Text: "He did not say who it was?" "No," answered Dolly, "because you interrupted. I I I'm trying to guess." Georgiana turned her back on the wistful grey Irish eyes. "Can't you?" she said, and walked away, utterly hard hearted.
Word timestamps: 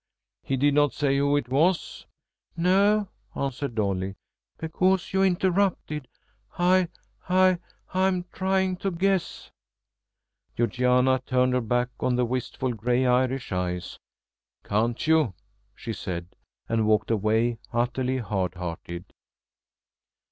"He 0.41 0.57
did 0.57 0.73
not 0.73 0.93
say 0.93 1.17
who 1.19 1.37
it 1.37 1.47
was?" 1.47 2.07
"No," 2.57 3.07
answered 3.35 3.75
Dolly, 3.75 4.15
"because 4.57 5.13
you 5.13 5.21
interrupted. 5.21 6.07
I 6.57 6.87
I 7.29 7.59
I'm 7.93 8.23
trying 8.33 8.77
to 8.77 8.89
guess." 8.89 9.51
Georgiana 10.57 11.21
turned 11.27 11.53
her 11.53 11.61
back 11.61 11.89
on 11.99 12.15
the 12.15 12.25
wistful 12.25 12.73
grey 12.73 13.05
Irish 13.05 13.51
eyes. 13.51 13.99
"Can't 14.63 15.05
you?" 15.05 15.35
she 15.75 15.93
said, 15.93 16.29
and 16.67 16.87
walked 16.87 17.11
away, 17.11 17.59
utterly 17.71 18.17
hard 18.17 18.55
hearted. 18.55 19.05